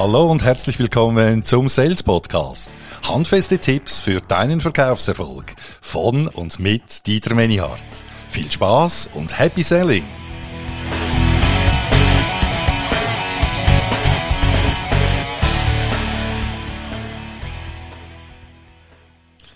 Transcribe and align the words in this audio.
Hallo 0.00 0.30
und 0.30 0.44
herzlich 0.44 0.78
willkommen 0.78 1.42
zum 1.42 1.68
Sales 1.68 2.04
Podcast. 2.04 2.70
Handfeste 3.02 3.58
Tipps 3.58 4.00
für 4.00 4.20
deinen 4.20 4.60
Verkaufserfolg 4.60 5.56
von 5.80 6.28
und 6.28 6.60
mit 6.60 7.04
Dieter 7.08 7.34
Menihardt. 7.34 7.82
Viel 8.28 8.48
Spaß 8.48 9.10
und 9.14 9.36
Happy 9.36 9.64
Selling! 9.64 10.04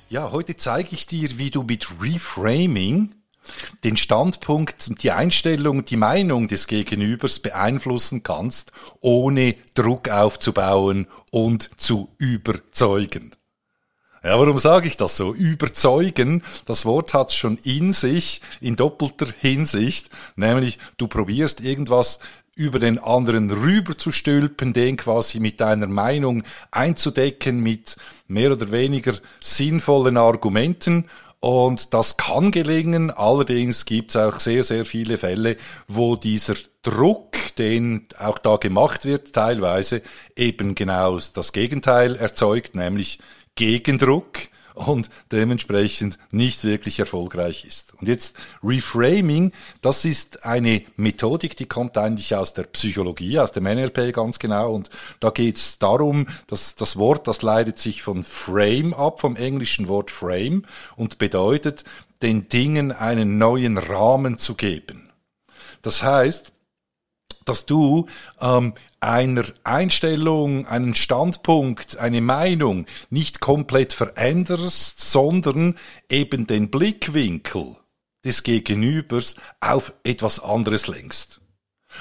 Ja, 0.08 0.32
heute 0.32 0.56
zeige 0.56 0.88
ich 0.90 1.06
dir, 1.06 1.38
wie 1.38 1.52
du 1.52 1.62
mit 1.62 1.88
Reframing 2.02 3.14
den 3.84 3.96
Standpunkt, 3.96 5.02
die 5.02 5.10
Einstellung, 5.10 5.84
die 5.84 5.96
Meinung 5.96 6.48
des 6.48 6.66
Gegenübers 6.66 7.40
beeinflussen 7.40 8.22
kannst, 8.22 8.72
ohne 9.00 9.56
Druck 9.74 10.08
aufzubauen 10.08 11.06
und 11.30 11.70
zu 11.76 12.08
überzeugen. 12.18 13.34
Ja, 14.24 14.38
warum 14.38 14.58
sage 14.58 14.86
ich 14.86 14.96
das 14.96 15.16
so? 15.16 15.34
Überzeugen, 15.34 16.44
das 16.64 16.84
Wort 16.84 17.12
hat 17.12 17.32
schon 17.32 17.56
in 17.64 17.92
sich, 17.92 18.40
in 18.60 18.76
doppelter 18.76 19.26
Hinsicht, 19.40 20.10
nämlich 20.36 20.78
du 20.96 21.08
probierst 21.08 21.60
irgendwas 21.60 22.20
über 22.54 22.78
den 22.78 22.98
anderen 22.98 23.50
rüber 23.50 23.98
zu 23.98 24.12
stülpen, 24.12 24.72
den 24.74 24.96
quasi 24.96 25.40
mit 25.40 25.60
deiner 25.60 25.88
Meinung 25.88 26.44
einzudecken, 26.70 27.60
mit 27.60 27.96
mehr 28.28 28.52
oder 28.52 28.70
weniger 28.70 29.14
sinnvollen 29.40 30.16
Argumenten 30.16 31.08
und 31.42 31.92
das 31.92 32.16
kann 32.16 32.52
gelingen, 32.52 33.10
allerdings 33.10 33.84
gibt 33.84 34.10
es 34.10 34.16
auch 34.16 34.38
sehr, 34.38 34.62
sehr 34.62 34.84
viele 34.84 35.18
Fälle, 35.18 35.56
wo 35.88 36.14
dieser 36.14 36.54
Druck, 36.82 37.32
den 37.58 38.06
auch 38.16 38.38
da 38.38 38.58
gemacht 38.58 39.04
wird, 39.04 39.32
teilweise 39.32 40.02
eben 40.36 40.76
genau 40.76 41.18
das 41.34 41.52
Gegenteil 41.52 42.14
erzeugt, 42.14 42.76
nämlich 42.76 43.18
Gegendruck 43.56 44.38
und 44.74 45.10
dementsprechend 45.30 46.18
nicht 46.30 46.64
wirklich 46.64 46.98
erfolgreich 46.98 47.64
ist. 47.64 47.94
Und 47.94 48.08
jetzt 48.08 48.36
Reframing, 48.62 49.52
das 49.80 50.04
ist 50.04 50.44
eine 50.44 50.82
Methodik, 50.96 51.56
die 51.56 51.66
kommt 51.66 51.96
eigentlich 51.98 52.34
aus 52.34 52.54
der 52.54 52.64
Psychologie, 52.64 53.38
aus 53.38 53.52
dem 53.52 53.64
NLP 53.64 54.14
ganz 54.14 54.38
genau. 54.38 54.72
Und 54.72 54.90
da 55.20 55.30
geht 55.30 55.56
es 55.56 55.78
darum, 55.78 56.26
dass 56.46 56.74
das 56.74 56.96
Wort, 56.96 57.26
das 57.28 57.42
leitet 57.42 57.78
sich 57.78 58.02
von 58.02 58.22
Frame 58.22 58.94
ab, 58.94 59.20
vom 59.20 59.36
englischen 59.36 59.88
Wort 59.88 60.10
Frame 60.10 60.64
und 60.96 61.18
bedeutet, 61.18 61.84
den 62.22 62.48
Dingen 62.48 62.92
einen 62.92 63.38
neuen 63.38 63.78
Rahmen 63.78 64.38
zu 64.38 64.54
geben. 64.54 65.10
Das 65.82 66.02
heißt, 66.02 66.51
dass 67.44 67.66
du 67.66 68.06
ähm, 68.40 68.74
einer 69.00 69.44
Einstellung, 69.64 70.66
einen 70.66 70.94
Standpunkt, 70.94 71.98
eine 71.98 72.20
Meinung 72.20 72.86
nicht 73.10 73.40
komplett 73.40 73.92
veränderst, 73.92 75.00
sondern 75.00 75.76
eben 76.08 76.46
den 76.46 76.70
Blickwinkel 76.70 77.76
des 78.24 78.42
Gegenübers 78.44 79.34
auf 79.60 79.92
etwas 80.04 80.40
anderes 80.40 80.86
lenkst. 80.86 81.40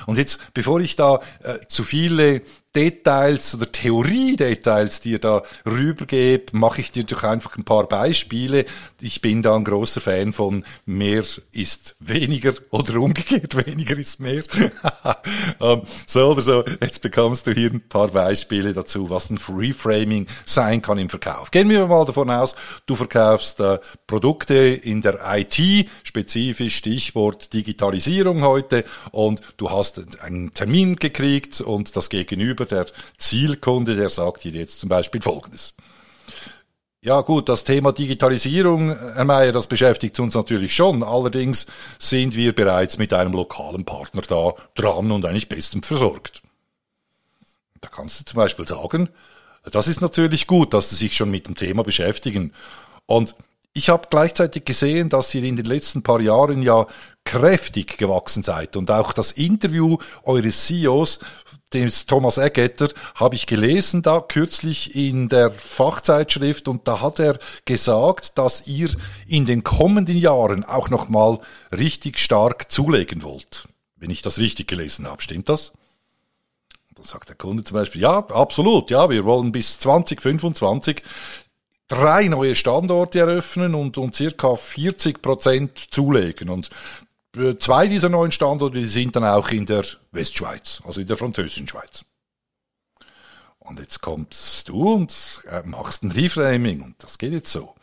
Und 0.05 0.17
jetzt, 0.17 0.39
bevor 0.53 0.79
ich 0.79 0.95
da 0.95 1.19
äh, 1.43 1.65
zu 1.67 1.83
viele 1.83 2.41
Details 2.75 3.53
oder 3.53 3.69
Theoriedetails 3.69 5.01
dir 5.01 5.19
da 5.19 5.43
rübergebe, 5.65 6.57
mache 6.57 6.81
ich 6.81 6.91
dir 6.91 7.03
doch 7.03 7.23
einfach 7.23 7.57
ein 7.57 7.65
paar 7.65 7.87
Beispiele. 7.87 8.65
Ich 9.01 9.21
bin 9.21 9.43
da 9.43 9.55
ein 9.55 9.65
großer 9.65 9.99
Fan 9.99 10.31
von 10.31 10.63
mehr 10.85 11.23
ist 11.51 11.95
weniger 11.99 12.53
oder 12.69 12.95
umgekehrt 13.01 13.55
weniger 13.67 13.97
ist 13.97 14.19
mehr. 14.19 14.43
ähm, 15.61 15.81
so 16.07 16.31
oder 16.31 16.41
so, 16.41 16.63
jetzt 16.81 17.01
bekommst 17.01 17.47
du 17.47 17.51
hier 17.51 17.71
ein 17.71 17.87
paar 17.87 18.07
Beispiele 18.07 18.73
dazu, 18.73 19.09
was 19.09 19.29
ein 19.29 19.39
Reframing 19.49 20.27
sein 20.45 20.81
kann 20.81 20.97
im 20.97 21.09
Verkauf. 21.09 21.51
Gehen 21.51 21.69
wir 21.69 21.85
mal 21.87 22.05
davon 22.05 22.29
aus, 22.29 22.55
du 22.85 22.95
verkaufst 22.95 23.59
äh, 23.59 23.79
Produkte 24.07 24.55
in 24.55 25.01
der 25.01 25.19
IT, 25.25 25.87
spezifisch 26.03 26.77
Stichwort 26.77 27.53
Digitalisierung 27.53 28.43
heute 28.43 28.85
und 29.11 29.41
du 29.57 29.69
hast 29.69 30.21
einen 30.21 30.53
Termin 30.53 30.95
gekriegt 30.95 31.59
und 31.59 31.95
das 31.95 32.09
Gegenüber 32.09 32.60
gegenüber 32.65 32.65
der 32.65 32.85
Zielkunde, 33.17 33.95
der 33.95 34.09
sagt 34.09 34.43
dir 34.43 34.51
jetzt 34.51 34.79
zum 34.79 34.89
Beispiel 34.89 35.21
Folgendes. 35.21 35.73
Ja 37.03 37.21
gut, 37.21 37.49
das 37.49 37.63
Thema 37.63 37.93
Digitalisierung, 37.93 38.89
Herr 38.89 39.25
Mayer, 39.25 39.51
das 39.51 39.65
beschäftigt 39.65 40.19
uns 40.19 40.35
natürlich 40.35 40.75
schon. 40.75 41.01
Allerdings 41.01 41.65
sind 41.97 42.35
wir 42.35 42.53
bereits 42.53 42.99
mit 42.99 43.11
einem 43.11 43.33
lokalen 43.33 43.85
Partner 43.85 44.21
da 44.21 44.53
dran 44.75 45.11
und 45.11 45.25
eigentlich 45.25 45.49
bestens 45.49 45.87
versorgt. 45.87 46.43
Da 47.81 47.89
kannst 47.89 48.19
du 48.19 48.25
zum 48.25 48.37
Beispiel 48.37 48.67
sagen, 48.67 49.09
das 49.63 49.87
ist 49.87 50.01
natürlich 50.01 50.45
gut, 50.45 50.75
dass 50.75 50.91
Sie 50.91 50.95
sich 50.95 51.15
schon 51.15 51.31
mit 51.31 51.47
dem 51.47 51.55
Thema 51.55 51.83
beschäftigen. 51.83 52.53
Und 53.07 53.35
ich 53.73 53.89
habe 53.89 54.07
gleichzeitig 54.09 54.65
gesehen, 54.65 55.09
dass 55.09 55.33
ihr 55.33 55.43
in 55.43 55.55
den 55.55 55.65
letzten 55.65 56.03
paar 56.03 56.19
Jahren 56.19 56.61
ja 56.61 56.87
kräftig 57.23 57.97
gewachsen 57.97 58.43
seid 58.43 58.75
und 58.75 58.89
auch 58.91 59.13
das 59.13 59.31
Interview 59.31 59.97
eures 60.23 60.65
CEOs 60.65 61.19
des 61.71 62.05
Thomas 62.05 62.37
Eggetter 62.37 62.89
habe 63.15 63.35
ich 63.35 63.45
gelesen 63.45 64.01
da 64.01 64.19
kürzlich 64.19 64.95
in 64.95 65.29
der 65.29 65.51
Fachzeitschrift 65.51 66.67
und 66.67 66.87
da 66.87 66.99
hat 66.99 67.19
er 67.19 67.37
gesagt, 67.65 68.37
dass 68.37 68.67
ihr 68.67 68.89
in 69.27 69.45
den 69.45 69.63
kommenden 69.63 70.17
Jahren 70.17 70.65
auch 70.65 70.89
noch 70.89 71.07
mal 71.07 71.39
richtig 71.71 72.19
stark 72.19 72.69
zulegen 72.71 73.23
wollt. 73.23 73.69
Wenn 73.95 74.09
ich 74.09 74.21
das 74.21 74.39
richtig 74.39 74.67
gelesen 74.67 75.07
habe, 75.07 75.21
stimmt 75.21 75.47
das? 75.47 75.73
Dann 76.95 77.05
sagt 77.05 77.29
der 77.29 77.37
Kunde 77.37 77.63
zum 77.63 77.75
Beispiel, 77.75 78.01
ja, 78.01 78.17
absolut, 78.17 78.91
ja, 78.91 79.09
wir 79.09 79.23
wollen 79.23 79.53
bis 79.53 79.79
2025 79.79 81.01
drei 81.91 82.29
neue 82.29 82.55
Standorte 82.55 83.19
eröffnen 83.19 83.75
und, 83.75 83.97
und 83.97 84.15
circa 84.15 84.55
40 84.55 85.21
Prozent 85.21 85.77
zulegen. 85.91 86.49
Und 86.49 86.69
äh, 87.35 87.57
zwei 87.57 87.87
dieser 87.87 88.09
neuen 88.09 88.31
Standorte 88.31 88.79
die 88.79 88.87
sind 88.87 89.15
dann 89.15 89.25
auch 89.25 89.49
in 89.49 89.65
der 89.65 89.83
Westschweiz, 90.11 90.81
also 90.85 91.01
in 91.01 91.07
der 91.07 91.17
französischen 91.17 91.67
Schweiz. 91.67 92.05
Und 93.59 93.79
jetzt 93.79 94.01
kommst 94.01 94.69
du 94.69 94.93
und 94.93 95.43
äh, 95.49 95.63
machst 95.63 96.03
ein 96.03 96.11
Reframing 96.11 96.81
und 96.81 96.95
das 97.03 97.17
geht 97.17 97.33
jetzt 97.33 97.51
so. 97.51 97.75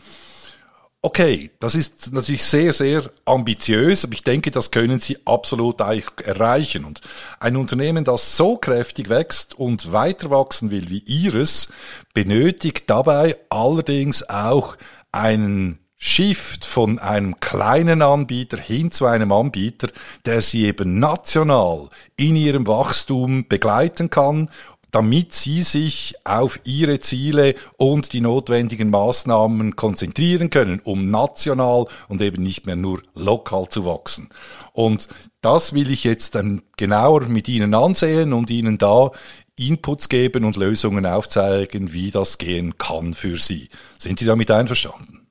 Okay, 1.00 1.52
das 1.60 1.76
ist 1.76 2.12
natürlich 2.12 2.44
sehr, 2.44 2.72
sehr 2.72 3.08
ambitiös, 3.24 4.04
aber 4.04 4.14
ich 4.14 4.24
denke, 4.24 4.50
das 4.50 4.72
können 4.72 4.98
Sie 4.98 5.16
absolut 5.24 5.80
erreichen. 5.80 6.84
Und 6.84 7.02
ein 7.38 7.56
Unternehmen, 7.56 8.02
das 8.04 8.36
so 8.36 8.56
kräftig 8.56 9.08
wächst 9.08 9.54
und 9.54 9.92
weiter 9.92 10.30
wachsen 10.30 10.72
will 10.72 10.90
wie 10.90 11.04
Ihres, 11.06 11.68
benötigt 12.14 12.90
dabei 12.90 13.36
allerdings 13.48 14.28
auch 14.28 14.76
einen 15.12 15.78
Shift 16.00 16.64
von 16.64 16.98
einem 16.98 17.38
kleinen 17.38 18.02
Anbieter 18.02 18.56
hin 18.56 18.90
zu 18.90 19.06
einem 19.06 19.30
Anbieter, 19.32 19.88
der 20.24 20.42
sie 20.42 20.64
eben 20.64 21.00
national 21.00 21.88
in 22.16 22.36
ihrem 22.36 22.68
Wachstum 22.68 23.48
begleiten 23.48 24.08
kann, 24.08 24.48
damit 24.90 25.32
sie 25.32 25.62
sich 25.62 26.14
auf 26.24 26.60
ihre 26.64 27.00
Ziele 27.00 27.54
und 27.76 28.12
die 28.12 28.20
notwendigen 28.20 28.90
Maßnahmen 28.90 29.76
konzentrieren 29.76 30.50
können, 30.50 30.80
um 30.80 31.10
national 31.10 31.86
und 32.08 32.22
eben 32.22 32.42
nicht 32.42 32.66
mehr 32.66 32.76
nur 32.76 33.02
lokal 33.14 33.68
zu 33.68 33.84
wachsen. 33.84 34.30
Und 34.72 35.08
das 35.40 35.72
will 35.72 35.90
ich 35.90 36.04
jetzt 36.04 36.34
dann 36.34 36.62
genauer 36.76 37.22
mit 37.26 37.48
Ihnen 37.48 37.74
ansehen 37.74 38.32
und 38.32 38.50
Ihnen 38.50 38.78
da 38.78 39.10
Inputs 39.58 40.08
geben 40.08 40.44
und 40.44 40.56
Lösungen 40.56 41.04
aufzeigen, 41.04 41.92
wie 41.92 42.10
das 42.10 42.38
gehen 42.38 42.78
kann 42.78 43.14
für 43.14 43.36
Sie. 43.36 43.68
Sind 43.98 44.18
Sie 44.18 44.24
damit 44.24 44.50
einverstanden? 44.50 45.28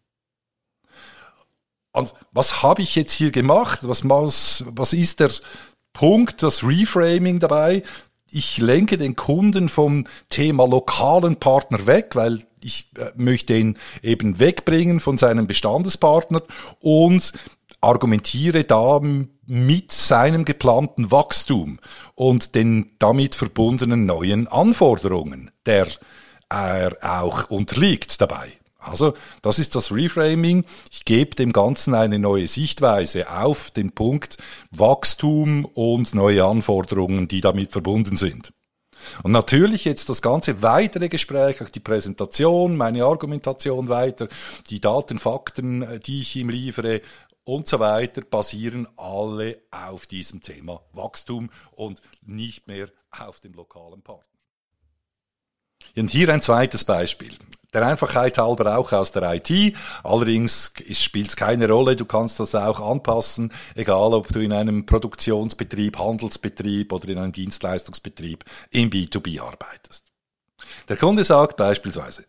Und 1.94 2.14
was 2.32 2.62
habe 2.62 2.84
ich 2.84 2.96
jetzt 2.96 3.14
hier 3.14 3.32
gemacht? 3.32 3.80
Was, 3.82 4.08
was, 4.08 4.64
was 4.68 4.94
ist 4.94 5.20
der 5.20 5.32
Punkt, 5.94 6.44
das 6.44 6.64
Reframing 6.64 7.40
dabei? 7.40 7.82
Ich 8.30 8.58
lenke 8.58 8.98
den 8.98 9.16
Kunden 9.16 9.70
vom 9.70 10.06
Thema 10.30 10.68
lokalen 10.68 11.38
Partner 11.38 11.86
weg, 11.88 12.16
weil 12.16 12.46
ich 12.64 12.92
äh, 12.98 13.12
möchte 13.16 13.58
ihn 13.58 13.78
eben 14.02 14.40
wegbringen 14.40 15.00
von 15.00 15.18
seinem 15.18 15.48
Bestandespartner 15.48 16.42
und 16.80 17.34
argumentiere 17.82 18.64
da 18.64 19.00
mit 19.46 19.92
seinem 19.92 20.46
geplanten 20.46 21.12
Wachstum 21.12 21.80
und 22.16 22.56
den 22.56 22.92
damit 23.00 23.36
verbundenen 23.36 24.06
neuen 24.06 24.48
Anforderungen, 24.48 25.52
der 25.66 25.88
er 26.50 26.98
auch 27.02 27.50
unterliegt 27.50 28.20
dabei. 28.20 28.57
Also, 28.88 29.14
das 29.42 29.60
ist 29.60 29.76
das 29.76 29.92
Reframing. 29.92 30.64
Ich 30.92 31.06
gebe 31.06 31.36
dem 31.36 31.52
Ganzen 31.52 31.94
eine 31.94 32.20
neue 32.20 32.48
Sichtweise 32.48 33.30
auf 33.30 33.72
den 33.72 33.92
Punkt 33.92 34.38
Wachstum 34.72 35.66
und 35.66 36.16
neue 36.16 36.46
Anforderungen, 36.46 37.28
die 37.28 37.42
damit 37.42 37.72
verbunden 37.72 38.18
sind. 38.18 38.54
Und 39.24 39.32
natürlich 39.32 39.86
jetzt 39.86 40.10
das 40.10 40.22
ganze 40.22 40.62
weitere 40.62 41.10
Gespräch, 41.10 41.62
auch 41.62 41.70
die 41.70 41.80
Präsentation, 41.80 42.78
meine 42.78 43.04
Argumentation 43.04 43.90
weiter, 43.90 44.28
die 44.70 44.82
Daten, 44.82 45.20
Fakten, 45.20 45.82
äh, 45.84 46.00
die 46.00 46.22
ich 46.22 46.36
ihm 46.36 46.50
liefere 46.50 47.02
und 47.44 47.68
so 47.68 47.80
weiter, 47.80 48.22
basieren 48.22 48.88
alle 48.98 49.60
auf 49.72 50.08
diesem 50.08 50.42
Thema 50.42 50.82
Wachstum 50.94 51.50
und 51.72 52.02
nicht 52.22 52.68
mehr 52.68 52.90
auf 53.12 53.40
dem 53.40 53.54
lokalen 53.54 54.02
Partner. 54.02 54.37
Und 55.96 56.10
hier 56.10 56.30
ein 56.30 56.42
zweites 56.42 56.84
Beispiel. 56.84 57.34
Der 57.74 57.86
Einfachheit 57.86 58.38
halber 58.38 58.78
auch 58.78 58.92
aus 58.94 59.12
der 59.12 59.34
IT. 59.34 59.76
Allerdings 60.04 60.72
spielt 60.94 61.30
es 61.30 61.36
keine 61.36 61.68
Rolle. 61.68 61.96
Du 61.96 62.06
kannst 62.06 62.40
das 62.40 62.56
auch 62.56 62.80
anpassen, 62.80 63.52
egal 63.76 64.14
ob 64.14 64.30
du 64.30 64.40
in 64.40 64.54
einem 64.54 64.86
Produktionsbetrieb, 64.86 66.00
Handelsbetrieb 66.00 66.94
oder 66.94 67.10
in 67.10 67.18
einem 67.18 67.34
Dienstleistungsbetrieb 67.34 68.46
im 68.72 68.90
B2B 68.90 69.42
arbeitest. 69.42 70.06
Der 70.88 70.98
Kunde 70.98 71.24
sagt 71.24 71.58
beispielsweise, 71.58 72.24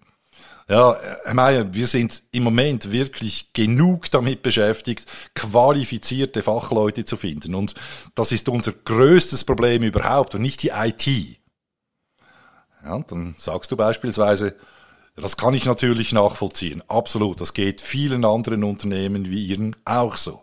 ja, 0.68 0.98
Herr 1.24 1.34
Mayer, 1.34 1.72
wir 1.72 1.86
sind 1.86 2.22
im 2.30 2.42
Moment 2.42 2.92
wirklich 2.92 3.52
genug 3.54 4.10
damit 4.10 4.42
beschäftigt, 4.42 5.06
qualifizierte 5.34 6.42
Fachleute 6.42 7.06
zu 7.06 7.16
finden. 7.16 7.54
Und 7.54 7.74
das 8.14 8.32
ist 8.32 8.48
unser 8.50 8.72
größtes 8.72 9.44
Problem 9.44 9.82
überhaupt 9.82 10.34
und 10.34 10.42
nicht 10.42 10.62
die 10.62 10.72
IT. 10.74 11.37
Ja, 12.88 13.04
dann 13.06 13.34
sagst 13.36 13.70
du 13.70 13.76
beispielsweise, 13.76 14.54
das 15.14 15.36
kann 15.36 15.52
ich 15.52 15.66
natürlich 15.66 16.12
nachvollziehen. 16.14 16.82
Absolut. 16.88 17.38
Das 17.38 17.52
geht 17.52 17.82
vielen 17.82 18.24
anderen 18.24 18.64
Unternehmen 18.64 19.28
wie 19.28 19.44
Ihren 19.44 19.76
auch 19.84 20.16
so. 20.16 20.42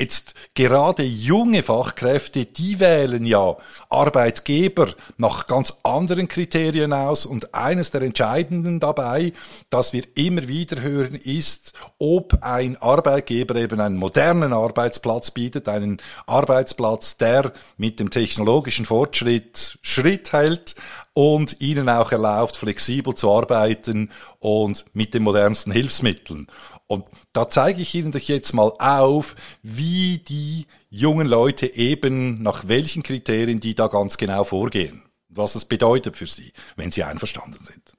Jetzt 0.00 0.34
gerade 0.54 1.02
junge 1.02 1.62
Fachkräfte, 1.62 2.46
die 2.46 2.80
wählen 2.80 3.26
ja 3.26 3.58
Arbeitgeber 3.90 4.88
nach 5.18 5.46
ganz 5.46 5.74
anderen 5.82 6.26
Kriterien 6.26 6.94
aus 6.94 7.26
und 7.26 7.54
eines 7.54 7.90
der 7.90 8.00
entscheidenden 8.00 8.80
dabei, 8.80 9.34
dass 9.68 9.92
wir 9.92 10.04
immer 10.14 10.48
wieder 10.48 10.80
hören, 10.80 11.16
ist, 11.16 11.74
ob 11.98 12.38
ein 12.40 12.78
Arbeitgeber 12.78 13.56
eben 13.56 13.78
einen 13.78 13.98
modernen 13.98 14.54
Arbeitsplatz 14.54 15.32
bietet, 15.32 15.68
einen 15.68 16.00
Arbeitsplatz, 16.26 17.18
der 17.18 17.52
mit 17.76 18.00
dem 18.00 18.10
technologischen 18.10 18.86
Fortschritt 18.86 19.78
Schritt 19.82 20.32
hält, 20.32 20.76
und 21.12 21.60
ihnen 21.60 21.88
auch 21.88 22.12
erlaubt, 22.12 22.56
flexibel 22.56 23.14
zu 23.14 23.30
arbeiten 23.30 24.10
und 24.38 24.84
mit 24.92 25.14
den 25.14 25.22
modernsten 25.22 25.72
Hilfsmitteln. 25.72 26.46
Und 26.86 27.04
da 27.32 27.48
zeige 27.48 27.82
ich 27.82 27.94
Ihnen 27.94 28.10
doch 28.10 28.20
jetzt 28.20 28.52
mal 28.52 28.72
auf, 28.78 29.36
wie 29.62 30.18
die 30.18 30.66
jungen 30.88 31.28
Leute 31.28 31.74
eben, 31.74 32.42
nach 32.42 32.66
welchen 32.66 33.02
Kriterien 33.02 33.60
die 33.60 33.76
da 33.76 33.86
ganz 33.86 34.16
genau 34.16 34.42
vorgehen. 34.44 35.04
Was 35.28 35.54
es 35.54 35.64
bedeutet 35.64 36.16
für 36.16 36.26
sie, 36.26 36.52
wenn 36.74 36.90
sie 36.90 37.04
einverstanden 37.04 37.64
sind. 37.64 37.92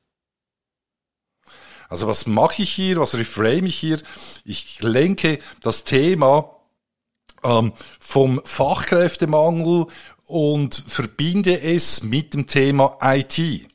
Also 1.88 2.08
was 2.08 2.25
mache 2.25 2.63
ich 2.63 2.72
hier, 2.72 2.98
was 2.98 3.16
reframe 3.16 3.68
ich 3.68 3.78
hier? 3.78 4.02
Ich 4.44 4.81
lenke 4.81 5.40
das 5.62 5.86
Thema 5.86 6.58
ähm, 7.44 7.74
vom 8.00 8.42
Fachkräftemangel 8.44 9.88
und 10.31 10.83
verbinde 10.88 11.62
es 11.62 12.04
mit 12.04 12.33
dem 12.33 12.48
Thema 12.48 12.98
IT. 13.01 13.68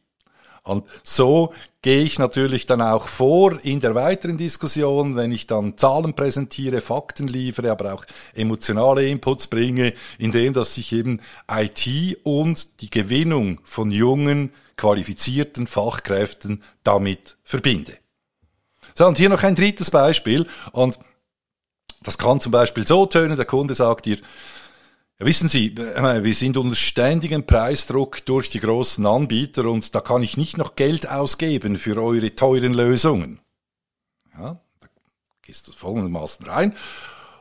Und 0.63 0.85
so 1.05 1.53
gehe 1.83 2.03
ich 2.03 2.19
natürlich 2.19 2.67
dann 2.67 2.83
auch 2.83 3.07
vor 3.07 3.65
in 3.65 3.79
der 3.79 3.95
weiteren 3.95 4.37
Diskussion, 4.37 5.15
wenn 5.15 5.31
ich 5.31 5.47
dann 5.47 5.79
Zahlen 5.79 6.15
präsentiere, 6.15 6.81
Fakten 6.81 7.29
liefere, 7.29 7.71
aber 7.71 7.95
auch 7.95 8.05
emotionale 8.35 9.07
Inputs 9.07 9.47
bringe, 9.47 9.93
indem 10.19 10.53
dass 10.53 10.77
ich 10.77 10.93
eben 10.93 11.21
IT 11.49 12.19
und 12.25 12.81
die 12.81 12.91
Gewinnung 12.91 13.61
von 13.65 13.93
jungen, 13.93 14.53
qualifizierten 14.77 15.69
Fachkräften 15.69 16.63
damit 16.83 17.37
verbinde. 17.45 17.97
So, 18.95 19.07
und 19.07 19.19
hier 19.19 19.29
noch 19.29 19.43
ein 19.43 19.55
drittes 19.55 19.91
Beispiel. 19.91 20.47
Und 20.73 20.99
das 22.03 22.19
kann 22.19 22.41
zum 22.41 22.53
Beispiel 22.53 22.87
so 22.87 23.07
tönen, 23.07 23.37
der 23.37 23.47
Kunde 23.47 23.75
sagt 23.75 24.07
dir, 24.07 24.19
wissen 25.19 25.49
Sie, 25.49 25.77
wir 25.77 26.35
sind 26.35 26.57
unter 26.57 26.77
ständigem 26.77 27.47
Preisdruck 27.47 28.25
durch 28.27 28.51
die 28.51 28.61
großen 28.61 29.05
Anbieter 29.07 29.67
und 29.67 29.95
da 29.95 30.01
kann 30.01 30.23
ich 30.23 30.37
nicht 30.37 30.59
noch 30.59 30.77
Geld 30.77 31.09
ausgeben 31.09 31.77
für 31.77 31.97
eure 32.03 32.35
teuren 32.35 32.75
Lösungen. 32.75 33.41
Ja, 34.37 34.61
da 34.81 34.87
gehst 35.43 35.69
du 35.69 35.73
folgendermaßen 35.73 36.47
rein. 36.47 36.75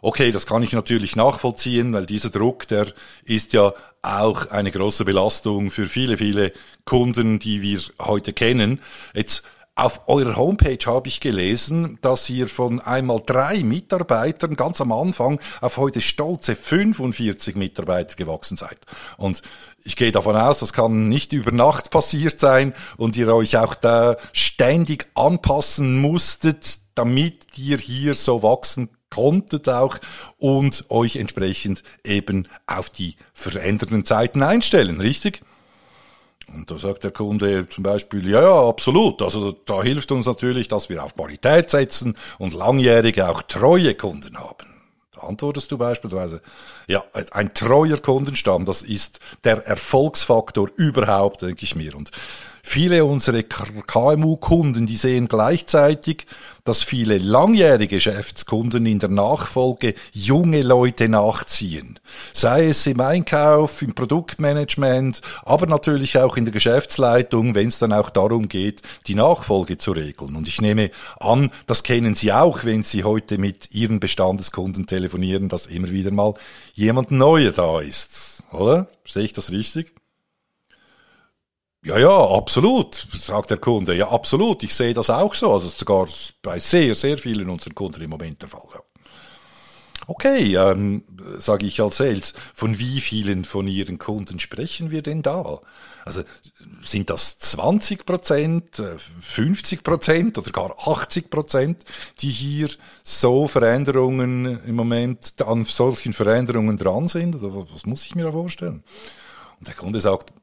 Okay, 0.02 0.32
das 0.32 0.46
kann 0.46 0.64
ich 0.64 0.74
natürlich 0.74 1.16
nachvollziehen, 1.16 1.92
weil 1.92 2.06
dieser 2.06 2.30
Druck, 2.30 2.68
der 2.68 2.88
ist 3.24 3.54
ja 3.54 3.74
auch 4.02 4.52
eine 4.52 4.72
große 4.72 5.04
Belastung 5.04 5.72
für 5.72 5.88
viele, 5.88 6.18
viele 6.18 6.54
Kunden, 6.86 7.40
die 7.40 7.64
wir 7.64 7.80
heute 8.00 8.32
kennen. 8.32 8.80
Jetzt 9.16 9.44
auf 9.76 10.08
eurer 10.08 10.38
Homepage 10.38 10.80
habe 10.86 11.10
ich 11.10 11.20
gelesen, 11.20 12.00
dass 12.02 12.30
ihr 12.30 12.48
von 12.48 12.80
einmal 12.80 13.22
drei 13.26 13.62
Mitarbeitern 13.62 14.56
ganz 14.56 14.80
am 14.80 14.94
Anfang 14.94 15.40
auf 15.60 15.76
heute 15.76 16.00
stolze 16.00 16.56
45 16.56 17.58
Mitarbeiter 17.58 18.16
gewachsen 18.16 18.56
seid. 18.56 18.80
Und 19.18 19.42
ich 19.84 19.98
gehe 19.98 20.14
davon 20.14 20.38
aus, 20.38 20.60
das 20.60 20.72
kann 20.72 21.10
nicht 21.10 21.34
über 21.34 21.52
Nacht 21.52 21.92
passiert 21.92 22.40
sein 22.40 22.74
und 22.96 23.18
ihr 23.18 23.34
euch 23.34 23.58
auch 23.58 23.76
da 23.76 24.16
ständig 24.32 25.08
anpassen 25.14 26.00
musstet, 26.00 26.80
damit 26.96 27.58
ihr 27.58 27.78
hier 27.78 28.16
so 28.16 28.44
wachsen 28.44 28.90
konntet 29.10 29.68
auch 29.68 29.98
und 30.38 30.86
euch 30.90 31.18
entsprechend 31.18 31.84
eben 32.06 32.48
auf 32.66 32.90
die 32.90 33.16
verändernden 33.34 34.06
Zeiten 34.06 34.42
einstellen, 34.42 35.02
richtig? 35.02 35.42
Und 36.48 36.70
da 36.70 36.78
sagt 36.78 37.04
der 37.04 37.12
Kunde 37.12 37.68
zum 37.70 37.84
Beispiel, 37.84 38.30
ja, 38.30 38.42
ja, 38.42 38.68
absolut. 38.68 39.22
Also 39.22 39.52
da 39.52 39.82
hilft 39.82 40.12
uns 40.12 40.26
natürlich, 40.26 40.68
dass 40.68 40.90
wir 40.90 41.04
auf 41.04 41.16
Qualität 41.16 41.70
setzen 41.70 42.16
und 42.38 42.54
langjährige, 42.54 43.28
auch 43.28 43.42
treue 43.42 43.96
Kunden 43.96 44.38
haben. 44.38 44.68
Da 45.14 45.22
antwortest 45.22 45.72
du 45.72 45.78
beispielsweise, 45.78 46.42
ja, 46.88 47.04
ein 47.32 47.54
treuer 47.54 47.98
Kundenstamm, 47.98 48.66
das 48.66 48.84
ist 48.84 49.20
der 49.44 49.66
Erfolgsfaktor 49.66 50.70
überhaupt, 50.76 51.42
denke 51.42 51.64
ich 51.64 51.76
mir. 51.76 51.96
Und 51.96 52.12
viele 52.66 53.06
unserer 53.06 53.44
KMU-Kunden, 53.44 54.88
die 54.88 54.96
sehen 54.96 55.28
gleichzeitig, 55.28 56.26
dass 56.64 56.82
viele 56.82 57.20
langjährige 57.20 57.96
Geschäftskunden 57.96 58.88
in 58.88 58.98
der 58.98 59.10
Nachfolge 59.10 59.94
junge 60.12 60.64
Leute 60.64 61.08
nachziehen. 61.08 62.00
Sei 62.34 62.66
es 62.66 62.88
im 62.88 63.00
Einkauf, 63.02 63.84
im 63.84 63.94
Produktmanagement, 63.94 65.22
aber 65.44 65.68
natürlich 65.68 66.18
auch 66.18 66.38
in 66.38 66.46
der 66.46 66.54
Geschäftsleitung, 66.54 67.54
wenn 67.54 67.68
es 67.68 67.78
dann 67.78 67.94
auch 67.94 68.10
darum 68.10 68.50
geht, 68.50 68.82
die 69.06 69.16
Nachfolge 69.16 69.78
zu 69.78 69.92
regeln. 69.92 70.36
Und 70.36 70.48
ich 70.48 70.60
nehme 70.60 70.90
an, 71.20 71.52
das 71.68 71.84
kennen 71.84 72.16
Sie 72.16 72.34
auch, 72.34 72.66
wenn 72.66 72.82
Sie 72.82 73.04
heute 73.04 73.38
mit 73.38 73.76
Ihren 73.76 74.00
Bestandeskunden 74.00 74.88
telefonieren, 74.88 75.50
dass 75.50 75.68
immer 75.68 75.92
wieder 75.92 76.12
mal 76.12 76.34
jemand 76.74 77.12
neuer 77.12 77.52
da 77.52 77.80
ist. 77.80 78.44
Oder? 78.52 78.88
Sehe 79.06 79.24
ich 79.24 79.34
das 79.34 79.52
richtig? 79.52 79.94
Ja, 81.96 82.02
ja, 82.02 82.30
absolut, 82.30 83.08
sagt 83.18 83.52
der 83.52 83.58
Kunde. 83.58 83.96
Ja, 83.96 84.10
absolut. 84.10 84.64
Ich 84.64 84.76
sehe 84.76 84.94
das 84.94 85.10
auch 85.10 85.34
so. 85.34 85.54
Also 85.54 85.70
sogar 85.70 86.06
bei 86.42 86.60
sehr, 86.60 86.94
sehr 86.94 87.18
vielen 87.18 87.50
unserer 87.50 87.74
Kunden 87.74 88.02
im 88.02 88.10
Moment 88.10 88.42
der 88.42 88.50
Fall. 88.50 88.68
Ja. 88.74 88.82
Okay, 90.06 90.56
ähm, 90.58 91.06
sage 91.38 91.66
ich 91.66 91.82
als 91.82 91.96
Sales, 91.96 92.34
von 92.54 92.80
wie 92.80 93.00
vielen 93.00 93.46
von 93.46 93.66
Ihren 93.66 93.98
Kunden 93.98 94.40
sprechen 94.40 94.92
wir 94.92 95.04
denn 95.04 95.22
da? 95.22 95.62
Also 96.04 96.24
sind 96.84 97.10
das 97.10 97.40
20 97.40 98.06
Prozent, 98.06 98.84
50 99.22 99.82
Prozent 99.82 100.38
oder 100.38 100.52
gar 100.52 100.76
80 100.78 101.30
Prozent, 101.30 101.86
die 102.20 102.30
hier 102.30 102.68
so 103.06 103.48
Veränderungen 103.48 104.60
im 104.66 104.76
Moment 104.76 105.42
an 105.42 105.64
solchen 105.64 106.12
Veränderungen 106.12 106.76
dran 106.76 107.08
sind? 107.08 107.36
Oder 107.36 107.66
was 107.74 107.86
muss 107.86 108.06
ich 108.06 108.16
mir 108.16 108.26
da 108.26 108.34
vorstellen? 108.34 108.84
Und 109.60 109.70
der 109.70 109.76
Kunde 109.76 110.02
sagt, 110.02 110.34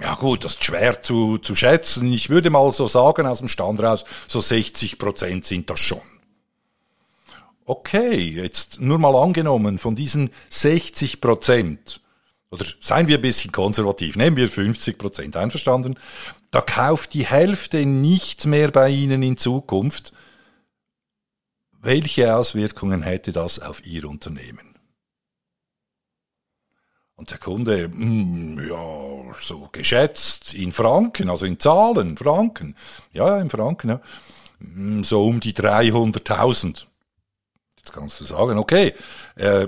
ja 0.00 0.14
gut, 0.14 0.44
das 0.44 0.52
ist 0.52 0.64
schwer 0.64 1.02
zu, 1.02 1.38
zu 1.38 1.54
schätzen. 1.54 2.12
Ich 2.12 2.30
würde 2.30 2.50
mal 2.50 2.70
so 2.72 2.86
sagen, 2.86 3.26
aus 3.26 3.38
dem 3.38 3.48
Stand 3.48 3.82
raus, 3.82 4.04
so 4.26 4.40
60 4.40 4.98
Prozent 4.98 5.44
sind 5.44 5.68
das 5.68 5.80
schon. 5.80 6.00
Okay, 7.64 8.16
jetzt 8.16 8.80
nur 8.80 8.98
mal 8.98 9.14
angenommen, 9.14 9.78
von 9.78 9.94
diesen 9.94 10.30
60 10.48 11.20
Prozent, 11.20 12.00
oder 12.50 12.64
seien 12.80 13.06
wir 13.06 13.18
ein 13.18 13.22
bisschen 13.22 13.52
konservativ, 13.52 14.16
nehmen 14.16 14.36
wir 14.36 14.48
50 14.48 14.98
Prozent, 14.98 15.36
einverstanden? 15.36 15.96
Da 16.50 16.62
kauft 16.62 17.14
die 17.14 17.26
Hälfte 17.26 17.86
nicht 17.86 18.46
mehr 18.46 18.70
bei 18.72 18.88
Ihnen 18.88 19.22
in 19.22 19.36
Zukunft. 19.36 20.12
Welche 21.80 22.34
Auswirkungen 22.34 23.02
hätte 23.02 23.30
das 23.32 23.60
auf 23.60 23.86
Ihr 23.86 24.04
Unternehmen? 24.08 24.69
Und 27.20 27.30
der 27.30 27.36
Kunde, 27.36 27.82
hm, 27.82 28.66
ja, 28.66 29.34
so 29.38 29.68
geschätzt 29.72 30.54
in 30.54 30.72
Franken, 30.72 31.28
also 31.28 31.44
in 31.44 31.60
Zahlen, 31.60 32.16
Franken. 32.16 32.74
Ja, 33.12 33.38
in 33.38 33.50
Franken, 33.50 33.90
ja. 33.90 34.00
Hm, 34.58 35.04
so 35.04 35.26
um 35.26 35.38
die 35.38 35.52
300.000. 35.52 36.86
Jetzt 37.76 37.92
kannst 37.92 38.20
du 38.20 38.24
sagen, 38.24 38.56
okay, 38.56 38.94
äh, 39.36 39.66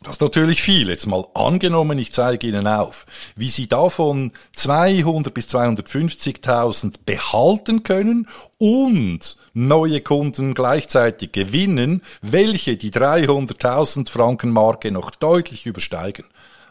das 0.00 0.12
ist 0.12 0.20
natürlich 0.20 0.62
viel. 0.62 0.88
Jetzt 0.88 1.08
mal 1.08 1.26
angenommen, 1.34 1.98
ich 1.98 2.12
zeige 2.12 2.46
Ihnen 2.46 2.68
auf, 2.68 3.04
wie 3.34 3.48
Sie 3.48 3.66
davon 3.66 4.32
200 4.52 5.34
bis 5.34 5.48
250.000 5.48 7.00
behalten 7.04 7.82
können 7.82 8.28
und 8.58 9.36
neue 9.54 10.02
Kunden 10.02 10.54
gleichzeitig 10.54 11.32
gewinnen, 11.32 12.02
welche 12.22 12.76
die 12.76 12.92
300.000 12.92 14.08
Franken 14.08 14.50
Marke 14.50 14.92
noch 14.92 15.10
deutlich 15.10 15.66
übersteigen. 15.66 16.26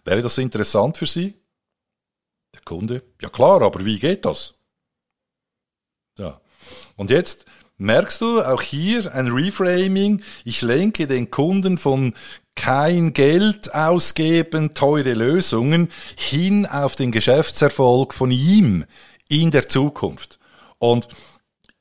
Wäre 0.10 0.24
das 0.24 0.40
interessant 0.40 0.98
für 0.98 1.06
Sie? 1.06 1.36
Der 2.56 2.62
Kunde? 2.66 3.04
Ja 3.22 3.30
klar, 3.30 3.62
aber 3.62 3.86
wie 3.86 4.00
geht 4.00 4.26
das? 4.26 4.56
Ja. 6.18 6.42
Und 6.96 7.12
jetzt 7.12 7.46
merkst 7.78 8.20
du 8.22 8.42
auch 8.42 8.64
hier 8.64 9.14
ein 9.14 9.28
Reframing. 9.28 10.24
Ich 10.46 10.64
lenke 10.64 11.06
den 11.06 11.30
Kunden 11.30 11.78
von 11.78 12.16
kein 12.56 13.14
Geld 13.14 13.76
ausgeben, 13.76 14.74
teure 14.74 15.14
Lösungen 15.14 15.92
hin 16.18 16.66
auf 16.66 16.96
den 16.96 17.12
Geschäftserfolg 17.12 18.16
von 18.16 18.32
ihm 18.32 18.86
in 19.28 19.52
der 19.52 19.68
Zukunft. 19.68 20.40
Und 20.80 21.08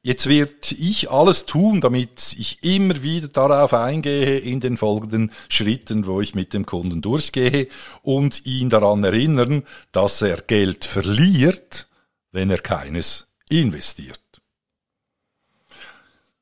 Jetzt 0.02 0.28
wird 0.28 0.72
ich 0.72 1.10
alles 1.10 1.44
tun, 1.44 1.80
damit 1.80 2.36
ich 2.38 2.62
immer 2.62 3.02
wieder 3.02 3.28
darauf 3.28 3.74
eingehe 3.74 4.38
in 4.38 4.60
den 4.60 4.76
folgenden 4.76 5.32
Schritten, 5.48 6.06
wo 6.06 6.20
ich 6.20 6.36
mit 6.36 6.54
dem 6.54 6.66
Kunden 6.66 7.02
durchgehe 7.02 7.68
und 8.02 8.46
ihn 8.46 8.70
daran 8.70 9.02
erinnern, 9.02 9.64
dass 9.90 10.22
er 10.22 10.40
Geld 10.40 10.84
verliert, 10.84 11.88
wenn 12.30 12.50
er 12.50 12.58
keines 12.58 13.26
investiert. 13.48 14.20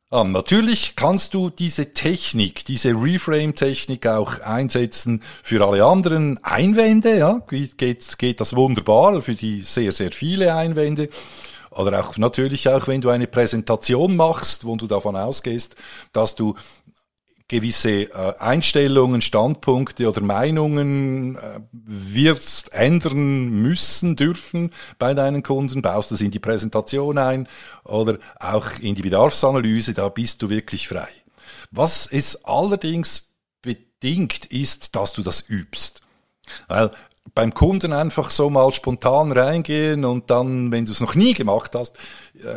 Ah, 0.08 0.22
natürlich 0.22 0.94
kannst 0.94 1.34
du 1.34 1.50
diese 1.50 1.92
Technik, 1.92 2.64
diese 2.64 2.90
Reframe-Technik 2.90 4.06
auch 4.06 4.38
einsetzen 4.40 5.20
für 5.42 5.66
alle 5.66 5.84
anderen 5.84 6.38
Einwände. 6.44 7.18
Ja, 7.18 7.40
geht, 7.48 8.16
geht 8.16 8.40
das 8.40 8.54
wunderbar 8.54 9.20
für 9.20 9.34
die 9.34 9.62
sehr, 9.62 9.90
sehr 9.90 10.12
viele 10.12 10.54
Einwände. 10.54 11.08
Oder 11.76 12.00
auch 12.00 12.16
natürlich 12.16 12.68
auch, 12.68 12.86
wenn 12.88 13.00
du 13.00 13.10
eine 13.10 13.26
Präsentation 13.26 14.16
machst, 14.16 14.64
wo 14.64 14.76
du 14.76 14.86
davon 14.86 15.14
ausgehst, 15.14 15.76
dass 16.12 16.34
du 16.34 16.54
gewisse 17.48 18.12
äh, 18.12 18.34
Einstellungen, 18.38 19.22
Standpunkte 19.22 20.08
oder 20.08 20.20
Meinungen 20.20 21.36
äh, 21.36 21.60
wirst 21.72 22.72
ändern 22.72 23.50
müssen, 23.62 24.16
dürfen 24.16 24.72
bei 24.98 25.14
deinen 25.14 25.42
Kunden, 25.42 25.82
baust 25.82 26.10
das 26.10 26.20
in 26.20 26.32
die 26.32 26.40
Präsentation 26.40 27.18
ein 27.18 27.48
oder 27.84 28.18
auch 28.40 28.78
in 28.80 28.94
die 28.94 29.02
Bedarfsanalyse, 29.02 29.94
da 29.94 30.08
bist 30.08 30.42
du 30.42 30.48
wirklich 30.48 30.88
frei. 30.88 31.08
Was 31.70 32.06
es 32.06 32.44
allerdings 32.44 33.34
bedingt, 33.62 34.46
ist, 34.46 34.96
dass 34.96 35.12
du 35.12 35.22
das 35.22 35.44
übst. 35.48 36.00
Weil 36.68 36.90
beim 37.34 37.52
Kunden 37.52 37.92
einfach 37.92 38.30
so 38.30 38.50
mal 38.50 38.72
spontan 38.72 39.32
reingehen 39.32 40.04
und 40.04 40.30
dann, 40.30 40.70
wenn 40.72 40.86
du 40.86 40.92
es 40.92 41.00
noch 41.00 41.14
nie 41.14 41.34
gemacht 41.34 41.74
hast, 41.74 41.96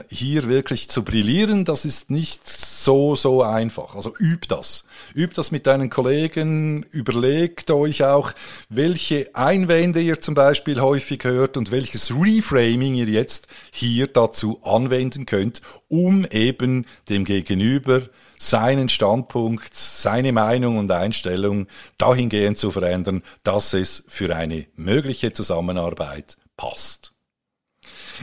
hier 0.10 0.48
wirklich 0.48 0.90
zu 0.90 1.04
brillieren, 1.04 1.66
das 1.66 1.86
ist 1.86 2.10
nicht 2.10 2.48
so, 2.48 3.16
so 3.16 3.44
einfach. 3.44 3.96
Also 3.96 4.14
üb 4.20 4.48
das. 4.48 4.86
Üb 5.16 5.34
das 5.34 5.52
mit 5.52 5.68
deinen 5.68 5.90
Kollegen, 5.90 6.86
überlegt 6.92 7.72
euch 7.72 8.04
auch, 8.04 8.32
welche 8.70 9.34
Einwände 9.36 10.02
ihr 10.02 10.20
zum 10.20 10.36
Beispiel 10.36 10.82
häufig 10.82 11.24
hört 11.24 11.58
und 11.58 11.72
welches 11.72 12.12
Reframing 12.12 12.96
ihr 12.96 13.08
jetzt 13.08 13.48
hier 13.72 14.08
dazu 14.08 14.62
anwenden 14.64 15.26
könnt, 15.26 15.62
um 15.88 16.26
eben 16.26 16.86
dem 17.10 17.26
Gegenüber 17.26 18.02
seinen 18.38 18.90
Standpunkt, 18.90 19.74
seine 19.74 20.32
Meinung 20.32 20.78
und 20.78 20.90
Einstellung 20.92 21.68
dahingehend 21.98 22.58
zu 22.58 22.72
verändern, 22.72 23.22
dass 23.44 23.74
es 23.74 24.04
für 24.08 24.36
eine 24.36 24.66
mögliche 24.76 25.34
Zusammenarbeit 25.34 26.38
passt. 26.56 27.14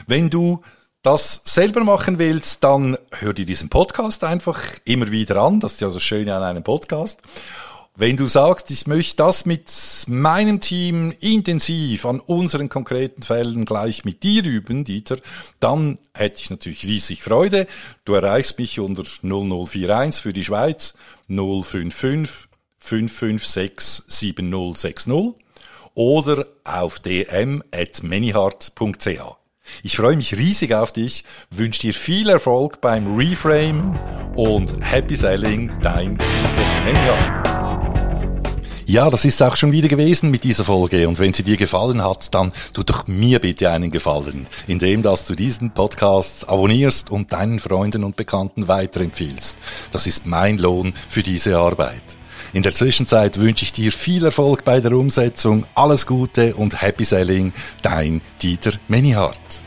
Wenn 0.05 0.29
du 0.29 0.61
das 1.03 1.41
selber 1.45 1.83
machen 1.83 2.17
willst, 2.17 2.63
dann 2.63 2.97
hör 3.11 3.33
dir 3.33 3.45
diesen 3.45 3.69
Podcast 3.69 4.23
einfach 4.23 4.61
immer 4.83 5.11
wieder 5.11 5.41
an. 5.41 5.59
Das 5.59 5.73
ist 5.73 5.81
ja 5.81 5.89
das 5.89 6.03
Schöne 6.03 6.35
an 6.35 6.43
einem 6.43 6.63
Podcast. 6.63 7.21
Wenn 7.99 8.15
du 8.15 8.27
sagst, 8.27 8.69
ich 8.69 8.85
möchte 8.85 9.15
das 9.15 9.47
mit 9.47 9.73
meinem 10.05 10.61
Team 10.61 11.11
intensiv 11.19 12.05
an 12.05 12.19
unseren 12.19 12.69
konkreten 12.69 13.23
Fällen 13.23 13.65
gleich 13.65 14.05
mit 14.05 14.21
dir 14.21 14.45
üben, 14.45 14.83
Dieter, 14.83 15.17
dann 15.59 15.97
hätte 16.13 16.39
ich 16.39 16.51
natürlich 16.51 16.85
riesig 16.85 17.23
Freude. 17.23 17.65
Du 18.05 18.13
erreichst 18.13 18.59
mich 18.59 18.79
unter 18.79 19.01
0041 19.03 20.21
für 20.21 20.31
die 20.31 20.43
Schweiz 20.43 20.93
055 21.27 22.47
556 22.77 24.03
7060 24.07 25.33
oder 25.95 26.45
auf 26.63 26.99
dm.manyhart.ch. 26.99 29.46
Ich 29.83 29.97
freue 29.97 30.15
mich 30.15 30.37
riesig 30.37 30.73
auf 30.73 30.91
dich, 30.91 31.23
wünsche 31.51 31.81
dir 31.81 31.93
viel 31.93 32.29
Erfolg 32.29 32.81
beim 32.81 33.15
Reframe 33.15 33.93
und 34.35 34.75
Happy 34.81 35.15
Selling, 35.15 35.71
dein 35.81 36.17
Manyhart. 36.85 37.47
Ja, 38.89 39.09
das 39.09 39.25
ist 39.25 39.43
auch 39.43 39.57
schon 39.57 39.73
wieder 39.73 39.89
gewesen 39.89 40.31
mit 40.31 40.45
dieser 40.45 40.63
Folge. 40.63 41.09
Und 41.09 41.19
wenn 41.19 41.33
sie 41.33 41.43
dir 41.43 41.57
gefallen 41.57 42.01
hat, 42.01 42.33
dann 42.33 42.53
tu 42.73 42.83
doch 42.83 43.05
mir 43.05 43.39
bitte 43.39 43.69
einen 43.69 43.91
Gefallen, 43.91 44.47
indem 44.65 45.01
dass 45.01 45.25
du 45.25 45.35
diesen 45.35 45.71
Podcast 45.71 46.47
abonnierst 46.47 47.11
und 47.11 47.33
deinen 47.33 47.59
Freunden 47.59 48.05
und 48.05 48.15
Bekannten 48.15 48.69
weiterempfiehlst. 48.69 49.57
Das 49.91 50.07
ist 50.07 50.25
mein 50.25 50.57
Lohn 50.57 50.93
für 51.09 51.21
diese 51.21 51.57
Arbeit. 51.57 52.16
In 52.53 52.63
der 52.63 52.73
Zwischenzeit 52.73 53.39
wünsche 53.39 53.63
ich 53.63 53.73
dir 53.73 53.91
viel 53.91 54.25
Erfolg 54.25 54.63
bei 54.63 54.79
der 54.79 54.93
Umsetzung, 54.93 55.65
alles 55.75 56.05
Gute 56.05 56.55
und 56.55 56.81
Happy 56.81 57.03
Selling, 57.03 57.53
dein 57.81 58.21
Dieter 58.41 58.71
Menihardt. 58.87 59.66